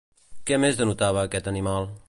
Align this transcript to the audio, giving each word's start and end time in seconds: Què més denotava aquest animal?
Què 0.51 0.57
més 0.63 0.79
denotava 0.81 1.27
aquest 1.31 1.51
animal? 1.53 1.91